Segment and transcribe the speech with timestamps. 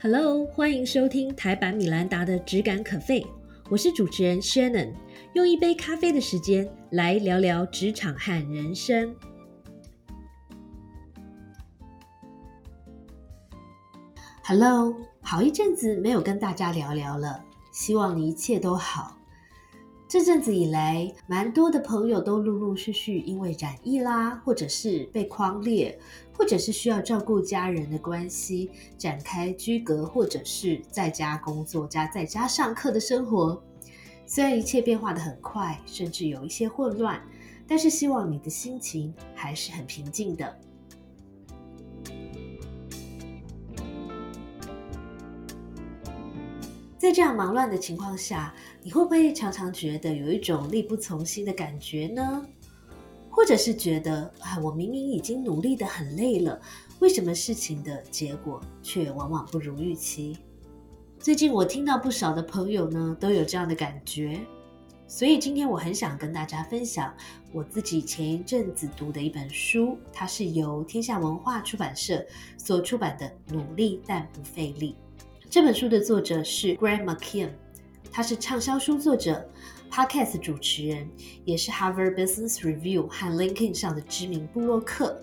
[0.00, 3.26] Hello，欢迎收听台版米兰达的质感可废，
[3.68, 4.92] 我是主持人 Shannon，
[5.32, 9.12] 用一杯咖啡的时间来聊聊职场和人生。
[14.44, 19.17] Hello，好一阵子没有跟大家聊聊了，希望你一切都好。
[20.08, 25.98] 这阵子以来，蛮多的朋友都陆陆续续因为染疫啦，或者是被框列，
[26.32, 33.62] 或者是需要照顾家人的关系，展开居隔或者是在家工作加在家上课的生活。
[34.24, 37.20] 虽然一切变化的很快，甚至有一些混乱，
[37.66, 40.58] 但是希望你的心情还是很平静的。
[47.08, 52.46] 在这样忙乱的情况下，你会不会常常觉得有一种力不从心的感觉呢？
[53.30, 56.60] 或者是觉得啊，我明明已经努力的很累了，
[56.98, 60.36] 为什么事情的结果却往往不如预期？
[61.18, 64.38] 最近我听到不少的朋友呢都有这样的感觉，
[65.06, 67.14] 所以今天我很想跟大家分享
[67.54, 72.22] 我自己前一阵子读的一本书，它是由天下文化出版社
[72.58, 74.92] 所出版的《努力但不费力》。
[75.50, 77.48] 这本书的作者是 Grant McKeon，
[78.12, 79.48] 他是畅销书作者、
[79.90, 81.08] Podcast 主持人，
[81.46, 85.18] 也是 Harvard Business Review 和 LinkedIn 上的知名布洛克。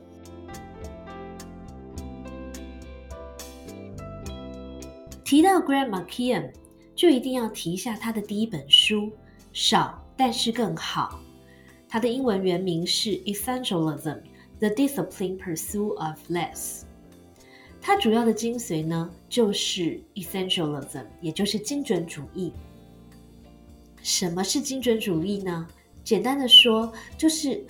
[5.24, 6.52] 提到 Grant McKeon，
[6.96, 9.02] 就一定要提一下他的第一本书
[9.54, 11.20] 《少但是更好》，
[11.88, 14.22] 他的英文原名是《Essentialism:
[14.58, 16.82] The Discipline Pursuit of Less》。
[17.88, 22.52] 它主要的精髓呢，就是 essentialism，也就是精准主义。
[24.02, 25.68] 什么是精准主义呢？
[26.04, 27.64] 简单的说，就是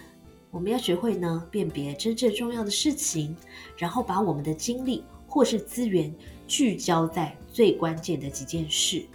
[0.52, 3.36] 我们要学会呢辨别真正重要的事情，
[3.76, 6.16] 然后把我们的精力或是资源
[6.48, 9.06] 聚焦在最关键的几件事。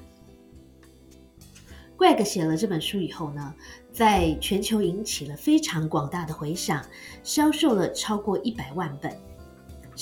[1.97, 3.55] Greg 写了这本书以后呢，
[3.91, 6.85] 在全球引起了非常广大的回响，
[7.25, 9.17] 销售了超过一百万本。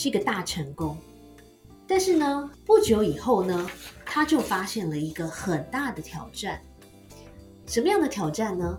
[0.00, 0.96] 是一个大成功，
[1.84, 3.68] 但是呢，不久以后呢，
[4.06, 6.62] 他就发现了一个很大的挑战。
[7.66, 8.78] 什么样的挑战呢？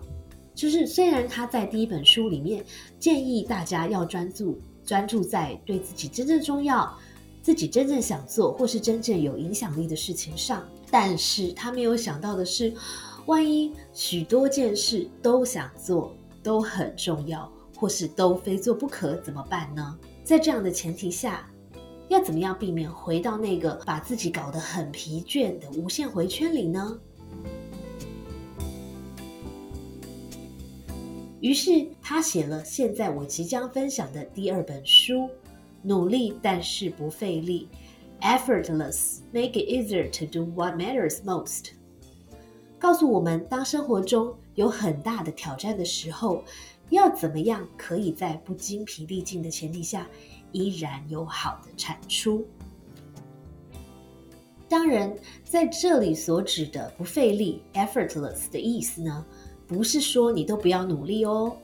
[0.56, 2.64] 就是虽然他在第一本书里面
[2.98, 6.98] 建议大家要专注专注在对自己真正重要、
[7.44, 12.74] 自己真正想做或是真正有影响力的事情上，但是他没有想到的是，
[13.26, 19.98] 万一许多件事都想做，都很重要，或是都非做不可，怎么办呢？
[20.22, 21.50] 在这样的前提下，
[22.10, 27.00] 要怎么样避免回到那个把自己搞得很疲倦的无限回圈里呢？
[31.40, 35.14] 于是他写了现在我即将分享的第二本书
[35.82, 37.70] 《努力但是不费力》
[38.38, 41.70] ，Effortless Make It Easier to Do What Matters Most，
[42.78, 46.44] 告诉我们当生活中有很大的挑战的时候。
[46.90, 50.08] 要怎么样可以在不精疲力尽的前提下，
[50.52, 52.46] 依然有好的产出？
[54.68, 59.26] 当然，在这里所指的不费力 （effortless） 的意思呢，
[59.66, 61.58] 不是说你都不要努力哦，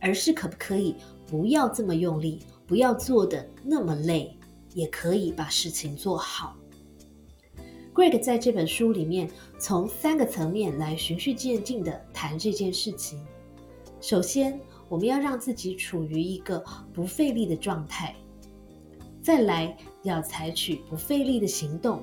[0.00, 0.94] 而是可不可以
[1.26, 4.36] 不要这么用力，不要做的那么累，
[4.74, 6.54] 也可以把事情做好。
[7.94, 13.22] Greg 在这本书里面从三个层面来循序渐进的谈这件事情。
[14.02, 18.12] 首先，我们要让自己处于一个不费力的状态；
[19.22, 22.00] 再来，要采取不费力的行动；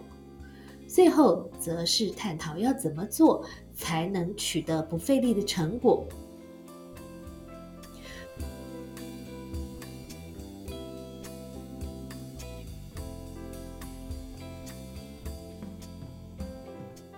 [0.87, 3.43] 最后，则是探讨要怎么做
[3.75, 6.07] 才能取得不费力的成果。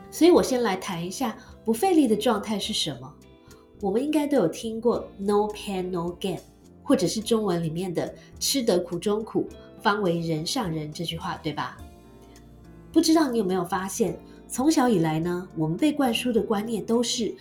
[0.09, 3.13] 所以我先来谈一下不费力的状态是什么。
[3.81, 6.39] 我们应该都有听过 “no pain no gain”，
[6.83, 9.47] 或者是中文里面的“吃得苦中苦，
[9.81, 11.77] 方为人上人”这句话，对吧？
[12.93, 17.33] 不知道你有没有发现，从小以来呢，我们被灌输的观念都是：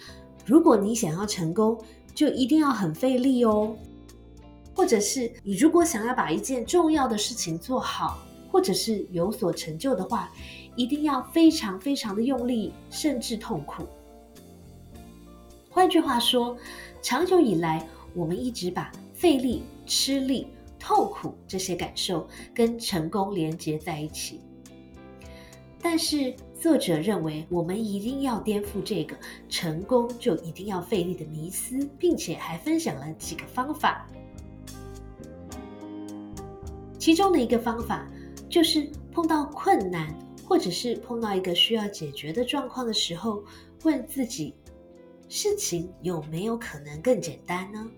[0.47, 1.79] 如果你想要成功，
[2.15, 3.77] 就一定要很费力哦；
[4.75, 8.19] 或者是你如果想要把一件重要的事情做好，
[8.51, 10.33] 或者是有所成就的话，
[10.75, 13.85] 一定要非常非常的用力，甚至痛苦。
[15.73, 16.57] 换句话说，
[17.01, 20.49] 长久以来，我们一直把费力、吃力、
[20.81, 24.41] 痛苦这些感受跟成功连接在一起。
[25.81, 29.17] 但是，作者认为，我们一定要颠覆这个
[29.49, 34.05] “成功就一定要费力”的迷思，并且还分享了几个方法。
[36.99, 38.11] 其中的一个方法，
[38.49, 40.13] 就是碰到困难，
[40.45, 43.43] 或者是碰到一个需要解决的状况的时候，
[43.85, 44.55] 问自己：
[45.33, 47.89] 事情有没有可能更简单呢？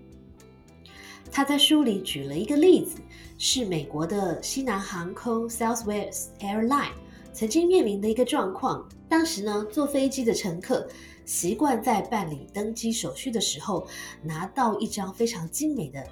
[1.30, 2.98] 他在书里举了一个例子，
[3.38, 6.92] 是美国的西南航空 （Southwest Airline）
[7.32, 8.86] 曾经面临的一个状况。
[9.08, 10.86] 当时呢，坐飞机的乘客
[11.24, 13.86] 习惯在办理登机手续的时候，
[14.22, 16.06] 拿到一张非常精美的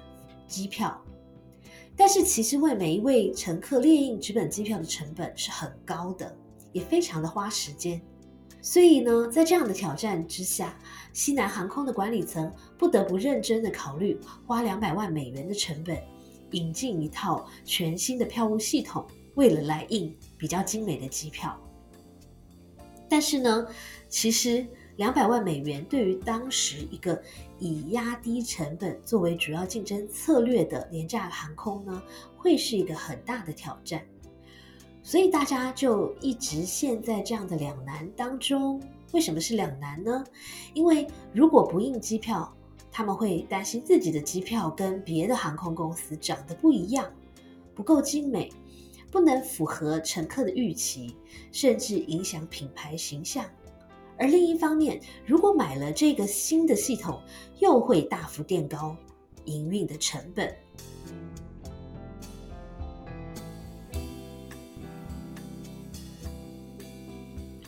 [0.47, 0.99] 机票。
[1.95, 6.35] 但是其实为每一位乘客列印纸本机票的成本是很高的，
[6.71, 8.01] 也非常的花时间。
[8.61, 10.77] 所以呢，在这样的挑战之下，
[11.13, 15.97] 西南航空的管理层不得不认真的考虑花两百万美元的成本，
[16.51, 19.05] 引进一套全新的票务系统，
[19.35, 21.59] 为了来印比较精美的机票。
[23.09, 23.67] 但是呢，
[24.07, 24.65] 其实。
[24.97, 27.19] 两百万美元对于当时一个
[27.57, 32.03] 以压低成本作为主要竞争策略的廉价航空呢，
[32.37, 34.05] 会是一个很大的挑战。
[35.03, 38.81] 所以大家就一直陷在这样的两难当中。
[39.11, 40.23] 为什么是两难呢？
[40.73, 42.53] 因为如果不印机票，
[42.91, 47.11] 他们会担心自己的机票跟别的航空公司长得不一样，
[47.75, 48.49] 不够精美，
[49.11, 51.15] 不能符合乘客的预期，
[51.51, 53.43] 甚至影响品牌形象。
[54.17, 57.19] 而另一方面，如果买了这个新的系统，
[57.59, 58.95] 又会大幅垫高
[59.45, 60.55] 营运的成本。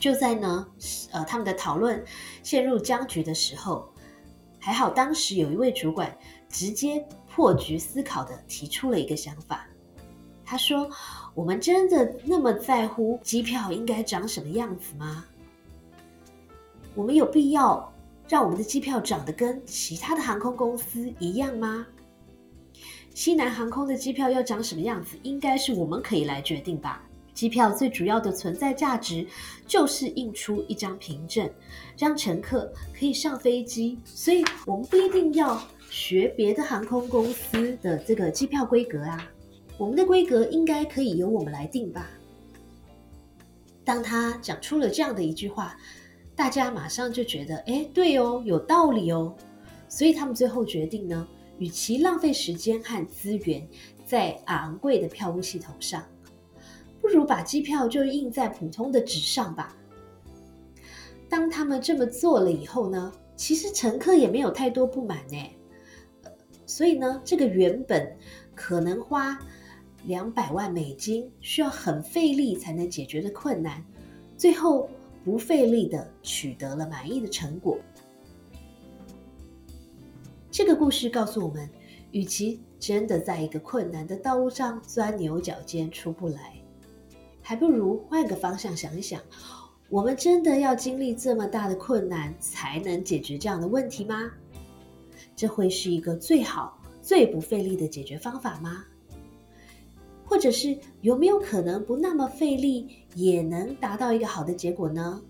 [0.03, 0.67] 就在呢，
[1.13, 2.03] 呃，他们的讨论
[2.43, 3.87] 陷入僵局的时候，
[4.59, 6.13] 还好当时有一位主管
[6.49, 9.65] 直接破局思考的提出了一个想法。
[10.43, 10.89] 他说
[11.33, 15.23] ：“我们真的那么在乎机票应该长什么样子吗？”
[16.95, 17.89] 我们有必要
[18.27, 21.87] 让我们的机票长得跟其他的航空公司一样吗？
[23.15, 27.01] 西南航空的机票要长什么样子，应该是我们可以来决定吧。
[27.33, 29.25] 机票最主要的存在价值
[29.65, 31.49] 就是印出一张凭证，
[31.97, 33.97] 让乘客可以上飞机。
[34.05, 39.29] 所以，我们不一定要学别的航空公司的这个机票规格啊，
[39.77, 42.09] 我们的规格应该可以由我们来定吧。
[43.83, 45.77] 当他讲出了这样的一句话。
[46.35, 49.35] 大家马上就觉得，哎，对哦，有道理哦，
[49.87, 51.27] 所以他们最后决定呢，
[51.59, 53.63] 与其浪费时间和资源
[54.03, 56.03] 在昂贵的票务系统上，
[57.03, 59.75] 不如把机票就印在普通的纸上吧。
[61.29, 65.37] 当他们这么做了以后呢，其实乘客也没有太多不满呢，
[66.65, 68.15] 所以呢，这个原本
[68.55, 69.37] 可能花
[70.05, 73.83] 两百万美金，需要很费力才能解决的困难，
[74.37, 74.89] 最后。
[75.25, 77.77] 不费力的取得了满意的成果。
[80.51, 81.69] 这个故事告诉我们，
[82.11, 86.61] 与其真的在一个困难的道路上钻牛角尖出不来，
[87.43, 89.21] 还不如换个方向想一想：
[89.89, 94.31] 我们真的要经历这么大的困难才能解决这样的问题吗？
[95.35, 98.85] 这会是一个最好、最不费力的解决方法吗？
[100.25, 105.21] 或者是有没有可能不那么费力也能达到一个好的结果呢？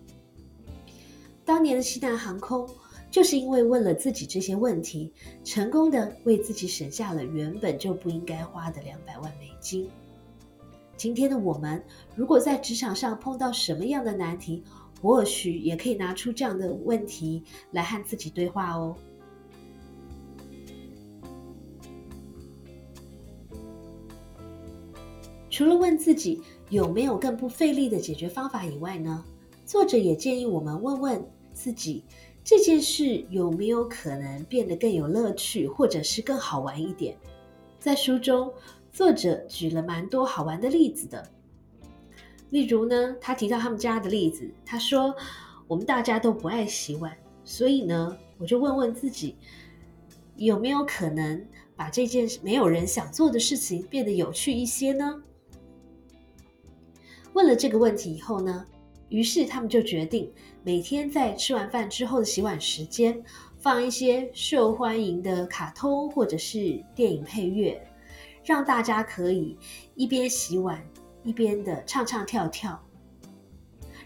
[1.44, 2.69] 当年的西南航空
[3.12, 5.12] 就是因为问了自己这些问题，
[5.44, 9.89] 成功的为自己省下了原本就不应该花的两百万美金。
[11.03, 11.83] 今天的我们，
[12.15, 14.63] 如果在职场上碰到什么样的难题，
[15.01, 18.95] 或许也可以拿出这样的问题来和自己对话哦。
[25.50, 29.25] 除了问自己有没有更不费力的解决方法以外呢，
[29.65, 32.05] 作者也建议我们问问自己，
[32.45, 37.17] 这件事有没有可能变得更有乐趣，或者是更好玩一点。
[37.77, 38.50] 在书中，
[38.93, 41.27] 作者举了蛮多好玩的例子的。
[42.51, 45.15] 例如呢，他提到他们家的例子，他说
[45.67, 49.35] ：“我们大家都不爱洗碗，所以呢，我就问问自己，
[50.35, 51.43] 有没有可能
[51.75, 55.23] 把这件没有人想做的事情变得有趣一些呢？”
[57.33, 58.63] 问了这个问题以后呢，
[59.09, 60.31] 于是他们就决定
[60.63, 63.19] 每天在吃完饭之后的洗碗时间，
[63.57, 67.83] 放一些受欢迎的卡通或者是电影配乐，
[68.43, 69.57] 让大家可以
[69.95, 70.83] 一边洗碗
[71.23, 72.81] 一边的唱唱跳跳，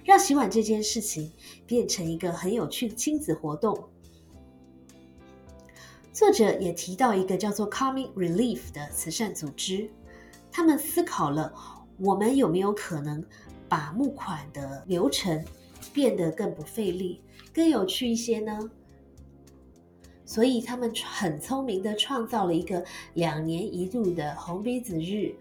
[0.04, 1.32] 让洗碗这件事情
[1.66, 3.90] 变成一个很有趣的亲子活动。
[6.14, 9.90] 作者也提到一个叫做 “Coming Relief 的慈善组织，
[10.52, 11.54] 他们思考了。
[12.00, 13.26] 我们有没有可能
[13.68, 15.44] 把募款的流程
[15.92, 18.60] 变得更不费力、更有趣一些呢？
[20.28, 25.34] 所以他们很聪明的创造了一个两年一度的红鼻子日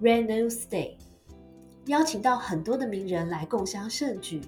[0.00, 0.94] （Red Nose Day）。
[1.86, 4.40] 邀请到很多的名人来共襄盛举。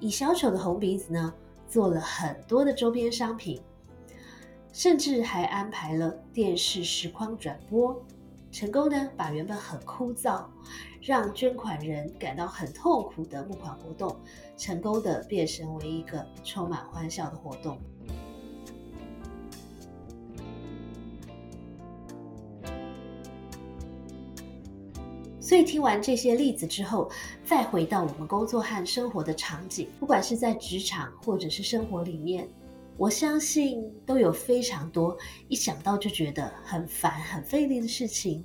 [0.00, 1.32] 以小丑的红鼻子呢，
[1.68, 3.60] 做了很多的周边商品，
[4.72, 8.04] 甚至还安排了电视实况转播，
[8.50, 10.44] 成功呢把原本很枯燥、
[11.00, 14.16] 让捐款人感到很痛苦的募款活动，
[14.56, 17.78] 成功的变成为一个充满欢笑的活动。
[25.42, 27.10] 所以听完这些例子之后，
[27.44, 32.48] 再回到我们工作和生活的场景，不管是在职场或者是生活里面，
[32.96, 35.18] 我相信都有非常多
[35.48, 38.44] 一想到就觉得很烦、很费力的事情。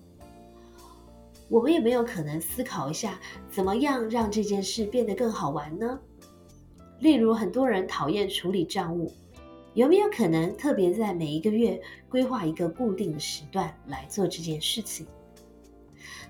[1.49, 3.19] 我们有没有可能思考一下，
[3.51, 5.99] 怎么样让这件事变得更好玩呢？
[6.99, 9.13] 例如，很多人讨厌处理账务，
[9.75, 15.05] 有没有可能特别在每一个月规划一个固定的时段来做这件事情？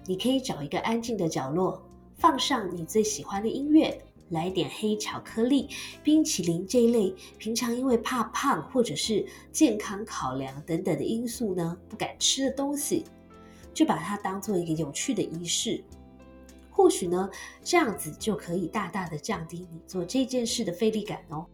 [0.07, 1.83] 你可以找一个安静的角落，
[2.15, 5.69] 放上你最喜欢的音乐，来点黑巧克力、
[6.01, 13.03] 冰淇淋这一类平常因为怕胖或者是健康考量等等的因素呢不敢吃的东西，
[13.73, 15.83] 就把它当做一个有趣的仪式。
[16.71, 17.29] 或许呢，
[17.63, 21.45] 这样子就可以大大的降低你做这件事的费力感哦。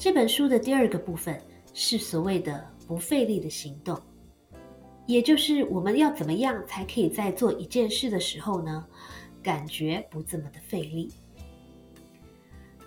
[0.00, 1.38] 这本书的第二个部分
[1.74, 4.00] 是所谓的不费力的行动，
[5.04, 8.82] 也就是我们要怎么样才可以在做一件事的时候呢，
[9.42, 11.12] 感觉不这么的费力。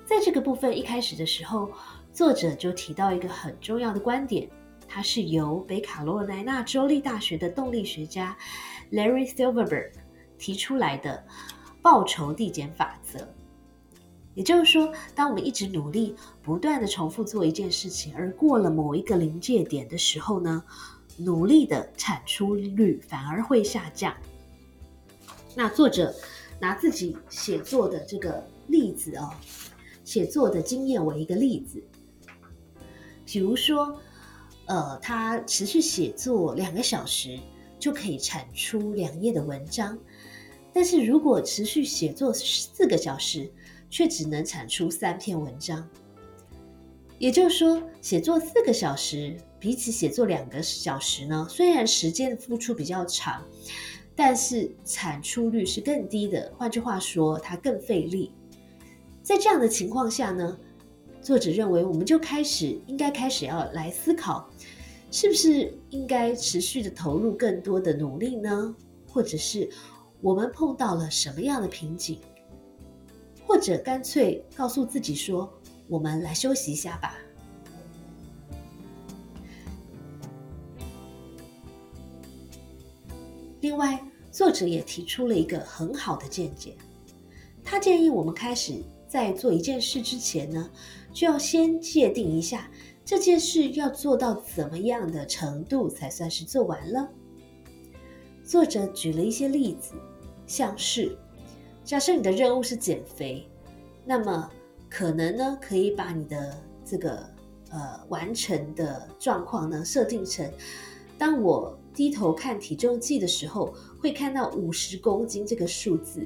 [0.08, 1.72] 在这个部分一开始的时候，
[2.12, 4.50] 作者就提到一个很重要的观点，
[4.88, 8.36] 它是由北卡罗来纳州立大学的动力学家
[8.92, 9.92] Larry Silverberg
[10.40, 11.24] 提出来的
[11.80, 13.20] 报酬递减法则。
[14.36, 20.64] 也就是说，当我们一直努力、不断的重复做一件事情，而过了某一个临界点的时候呢，
[21.18, 24.16] 努力的产出率反而会下降。
[25.56, 26.14] 那作者
[26.60, 29.30] 拿自己写作的这个例子哦，
[30.04, 31.84] 写作的经验为一个例子，
[33.26, 33.96] 比如说，
[34.66, 37.38] 呃，他持续写作两个小时
[37.78, 39.96] 就可以产出两页的文章，
[40.74, 43.52] 但是如果持续写作四个小时，
[43.94, 45.88] 却只能产出三篇文章，
[47.20, 53.46] 也就是说，写作四个小时比起写作两个小时呢，虽然时间的付出比较长，
[54.16, 56.52] 但是产出率是更低的。
[56.58, 58.32] 换句话说，它更费力。
[59.22, 60.58] 在这样的情况下呢，
[61.22, 64.50] 作者认为我们就开始应该开始要来思考，
[65.12, 68.76] 是不是应该持续的投入更多的努力呢？
[69.08, 69.70] 或者是
[70.20, 72.20] 我们碰到了什么样的瓶颈？
[73.46, 75.52] 或者干脆告诉自己说
[75.88, 77.18] ：“我们来休息一下吧。”
[83.62, 86.76] 另外，作者也提出了一个很好的见解，
[87.64, 90.70] 他建议我们开始在做一件事之前呢，
[91.14, 92.70] 就要先界定一下
[93.06, 97.10] 这件事要做到怎么样的程度才算是做完了。
[98.44, 99.94] 作者举了一些例子，
[100.46, 101.18] 像是。
[101.86, 103.46] 假设你的任务是减肥，
[104.06, 104.50] 那么
[104.90, 107.18] 可能呢，可以把你的这个
[107.72, 110.50] 呃完成的状况呢设定成：
[111.18, 116.26] 当我低头看体重计的时候，会看到五十公斤这个数字，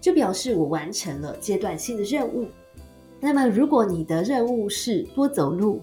[0.00, 2.46] 就表示我完成了阶段性的任务。
[3.20, 5.82] 那么，如果你的任务是多走路，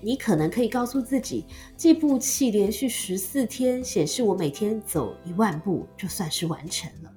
[0.00, 1.44] 你可能可以告诉自己，
[1.76, 7.12] 计步器连续十四天显示我每天走一万步，就算是完成了。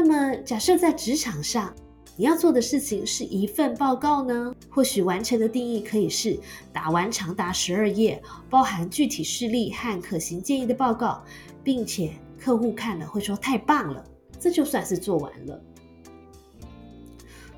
[0.00, 1.74] 那么，假设在职场上，
[2.16, 4.54] 你要做的事情是一份报告呢？
[4.70, 6.38] 或许完成的定义可以是
[6.72, 11.24] 打完长达十二页、包含具体事例和可行建议的报告，
[11.64, 14.04] 并且客户看了会说太棒了，
[14.38, 15.60] 这就算是做完了。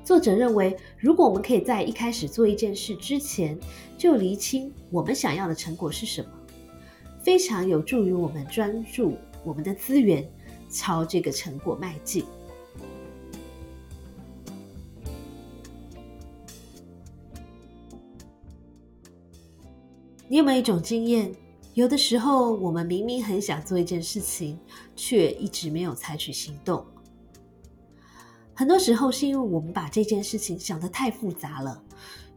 [0.03, 3.55] 作者认为，如果我们可以在一开始做一件事之前
[3.99, 6.29] 就厘清我们想要的成果是什么，
[7.21, 10.27] 非常有助于我们专注我们的资源。
[10.71, 12.25] 朝这个成果迈进。
[20.27, 21.29] 你有没有一种经验？
[21.73, 24.57] 有的时候，我们明明很想做一件事情，
[24.95, 26.85] 却一直没有采取行动。
[28.53, 31.83] 很多时候是因为我们把这件事情想得太复杂了，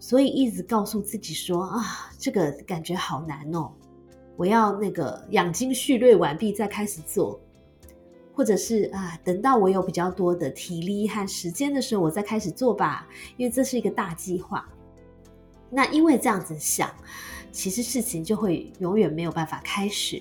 [0.00, 3.70] 所以一直告诉自己说：“啊，这个感觉好难哦，
[4.36, 7.40] 我要那个养精蓄锐完毕再开始做。”
[8.34, 14.68] 或者是啊，等到我有比较多的体力和时间的时候，我再开始做吧，因为这是一个大计划。
[15.70, 16.92] 那因为这样子想，
[17.52, 20.20] 其实事情就会永远没有办法开始。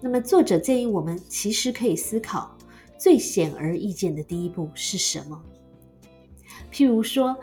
[0.00, 2.56] 那么作者建议我们，其实可以思考
[2.98, 5.42] 最显而易见的第一步是什么？
[6.72, 7.36] 譬如说，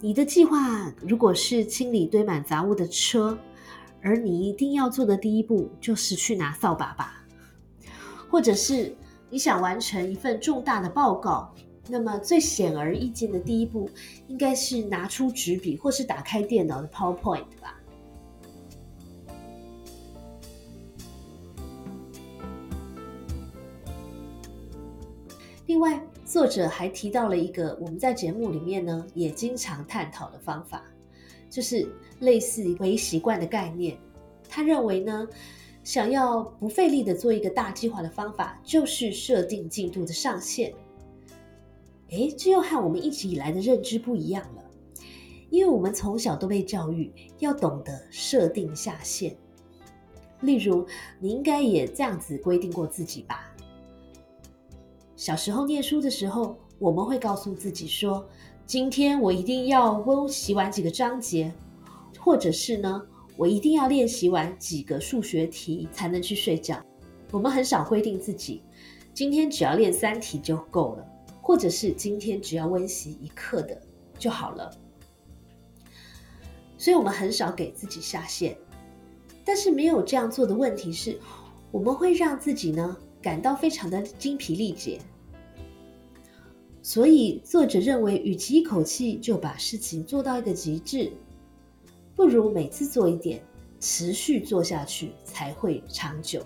[0.00, 3.38] 你的计划如果是清理堆满杂物的车，
[4.02, 7.21] 而你一定要做的第一步就是去拿扫把吧；
[8.32, 8.96] 或者是
[9.28, 11.54] 你想完成一份重大的报告。
[11.86, 13.90] 那么最显而易见的第一步，
[14.28, 17.78] 应该是拿出纸笔，或是打开电脑的 PowerPoint 吧。
[25.66, 30.82] 另外，作者还提到了一个我们在节目里面呢也经常探讨的方法，
[31.50, 31.86] 就是
[32.20, 33.98] 类似微习惯的概念。
[34.48, 35.26] 他认为呢，
[35.84, 40.72] 想要不费力的做一个大计划的方法，就是设定进度的上限。
[42.10, 44.62] 哎，这又和我们一直以来的认知不一样了，
[45.50, 49.36] 因为我们从小都被教育要懂得设定下限。
[50.42, 50.86] 例如，
[51.18, 53.54] 你应该也这样子规定过自己吧？
[55.16, 58.28] 小时候念书的时候，我们会告诉自己说
[58.66, 61.52] ：“今天我一定要温习完几个章节，
[62.18, 63.00] 或者是呢，
[63.36, 66.80] 我一定要练习完几个数学题才能去睡觉。”
[67.30, 68.62] 我们很少规定自己，
[69.14, 71.08] 今天只要练三题就够了。
[71.44, 73.76] 或者是今天只要温习一课的
[74.16, 74.70] 就好了，
[76.78, 78.56] 所以我们很少给自己下限。
[79.44, 81.18] 但是没有这样做的问题是，
[81.72, 85.00] 我们会让自己呢感到非常的精疲力竭。
[86.80, 91.12] 所以作者认为，与其一口气就把事情做到一个极致，
[92.14, 93.42] 不如每次做一点，
[93.80, 96.44] 持续做下去才会长久。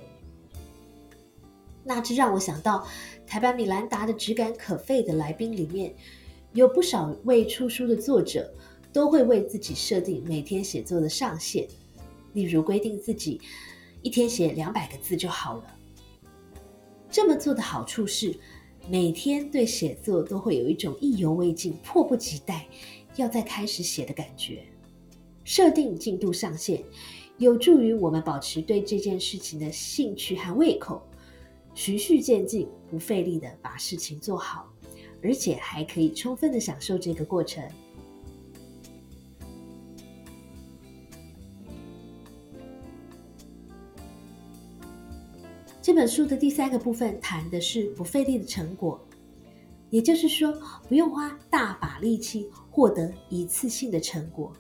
[1.84, 2.86] 那这让我想到。
[3.28, 5.92] 台版米兰达的质感可废的来宾里面，
[6.52, 8.48] 有不少位出书的作者
[8.92, 11.66] 都会为自己设定每天写作的上限，
[12.34, 13.40] 例如规定自己
[14.00, 15.76] 一天写两百个字就好了。
[17.10, 18.32] 这么做的好处是，
[18.88, 22.64] 每天对写作都会有一种意犹未尽、迫不及待
[23.16, 24.62] 要再开始写的感觉。
[25.46, 26.82] 设定进度上限，
[27.38, 31.00] 有助于我们保持对这件事情的兴趣和胃口。
[31.72, 34.68] 循序渐进，不费力的把事情做好，
[35.22, 37.62] 而且还可以充分的享受这个过程。
[45.80, 49.00] 这本书的第三个部分谈的是不费力的成果，
[49.90, 50.52] 也就是说，
[50.88, 54.52] 不用花大把力气获得一次性的成果，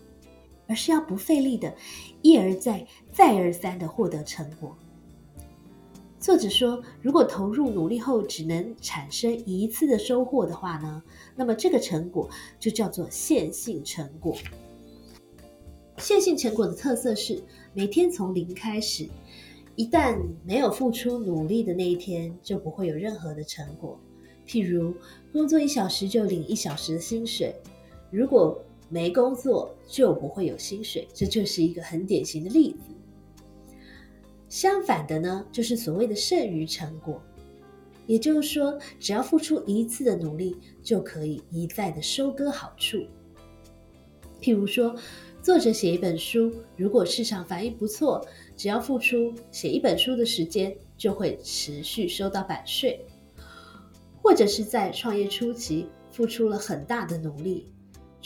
[0.66, 1.74] 而是要不费力的，
[2.22, 4.76] 一而再、再而三的获得成果。
[6.18, 11.02] 作者说，如果投入努力后只能产生一次的收获的话呢，
[11.36, 14.36] 那么这个成果就叫做线性成果。
[15.98, 19.08] 线性成果的特色是每天从零开始，
[19.76, 23.98] 一旦没有付出努力的那一天，就不会有任何的成果。
[24.46, 24.94] 譬如
[25.32, 27.54] 工作一小时就领一小时的薪水，
[28.10, 32.94] 如果没工作就不会有薪水，这就是一个很典型的例子。
[34.48, 37.20] 相反的呢，就是所谓的剩余成果，
[38.06, 43.04] 也就是说，只要付出一次的努力，就可以一再的收割好处。
[44.40, 44.94] 譬如说，
[45.42, 48.24] 作者写一本书，如果市场反应不错，
[48.56, 53.00] 只要付出写一本书的时间，就会持续收到版税；
[54.22, 57.66] 或者是在创业初期付出了很大的努力，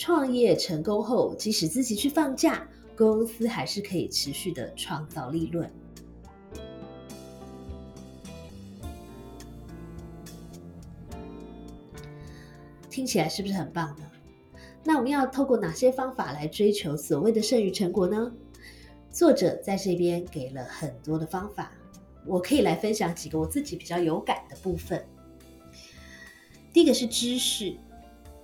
[0.01, 5.71] 创业成功后，即使自己去放假，公司还是可以持续的创造利润。
[12.89, 14.11] 听起来是不是很棒呢？
[14.83, 18.33] 那我们要透过哪些方法来追求所谓的剩余成果呢？
[19.11, 21.73] 作者在这边给了很多的方法，
[22.25, 25.05] 我可以来分享几个我自己比较有感的部分。
[26.73, 27.77] 第一个是知识，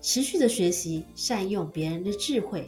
[0.06, 2.64] 持续的学习，善用别人的智慧。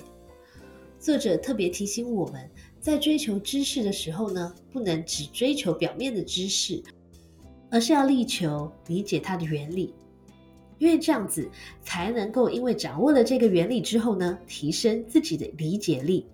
[0.99, 6.83] 作者特别提醒我们在追求知识的时候呢，不能只追求表面的知识，
[7.71, 9.95] 而是要力求理解它的原理。
[10.79, 11.49] 因为这样子
[11.81, 16.27] 才能够，因为掌握了这个原理之后呢，提升自己的理解力，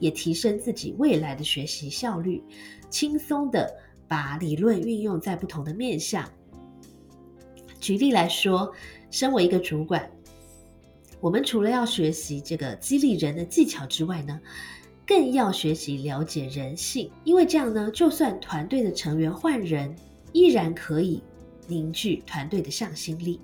[0.00, 2.42] 也提升自己未来的学习效率，
[2.90, 3.72] 轻松的
[4.08, 6.28] 把理论运用在不同的面向。
[7.78, 8.72] 举例来说，
[9.12, 10.10] 身为一个主管，
[11.20, 14.40] 我们除了要学习这个激励人的技巧之外呢，
[15.06, 19.94] 更要学习了解人性，因为这样呢，就算团队的成员换人，
[20.32, 21.22] 依然可以
[21.66, 23.38] 凝聚团队的向心力。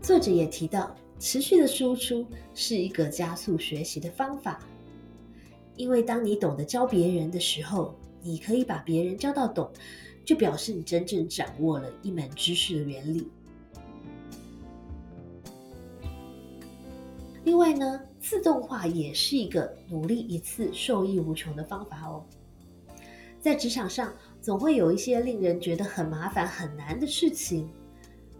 [0.00, 4.60] 作者也提到，持续的输出是一个加速学习的方法，
[5.76, 9.70] 因为当你懂得教别人的时候，你可以把别人教到懂，
[10.24, 13.28] 就表示你真正掌握了一门知识的原理。
[17.44, 22.24] 另外呢，自动化也是一个努力一次受益无穷的方法哦。
[23.38, 27.68] 在职场上，总会有一些令人觉得很麻烦、很难的事情，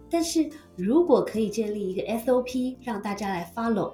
[0.09, 3.93] 但是如果可以建立一个 SOP 让大家来 follow，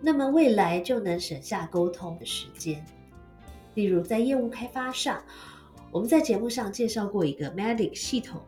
[0.00, 2.86] 那么未来就能省下沟通的时间。
[3.74, 5.20] 例如在业务开发上，
[5.92, 8.40] 我们在节目上介绍过一个 Medic 系统，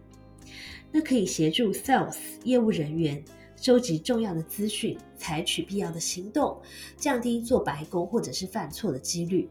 [0.93, 3.23] 那可以协助 Sales 业务人员。
[3.57, 6.61] 收集重要的资讯，采取必要的行动，
[6.97, 9.49] 降低做白工或者是犯错的几率，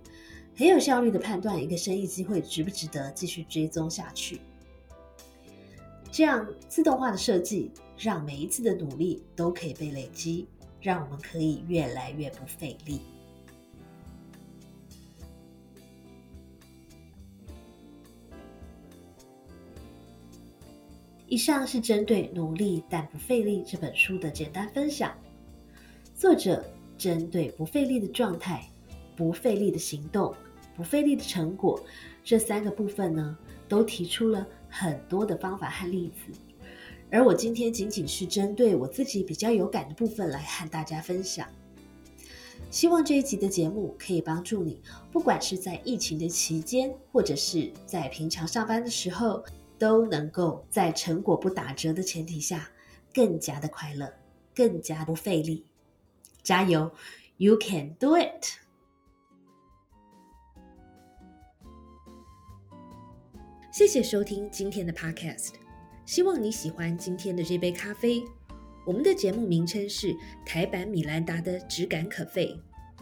[0.53, 4.41] 很有效率的判断一个生意机会值不值得继续追踪下去。
[6.11, 10.45] 这样自动化的设计，让每一次的努力都可以被累积，
[10.81, 12.99] 让我们可以越来越不费力。
[21.31, 25.17] 以上是针对《努力但不费力》这本书的简单分享。
[26.13, 26.61] 作者
[26.97, 28.69] 针对不费力的状态、
[29.15, 30.35] 不费力的行动、
[30.75, 31.81] 不费力的成果
[32.21, 33.37] 这三个部分呢，
[33.69, 36.37] 都提出了很多的方法和例子。
[37.09, 41.47] 而我今天仅仅是针对我自己比较有感的部分来和大家分享。
[42.69, 44.81] 希望这一集的节目可以帮助你，
[45.13, 49.41] 不管是在疫情的期间，或者是在平常上班的时候。
[49.81, 52.69] 都能够在成果不打折的前提下，
[53.11, 54.13] 更加的快乐，
[54.53, 55.65] 更加不费力。
[56.43, 56.91] 加油
[57.37, 58.45] ，You can do it！
[63.71, 65.53] 谢谢收听今天的 Podcast，
[66.05, 68.23] 希望你喜欢今天的这杯咖啡。
[68.85, 70.15] 我们的节目名称是
[70.45, 72.55] 台版米兰达的质感可废。